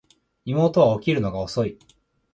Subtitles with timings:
[0.45, 1.77] 妹は起きるのが遅い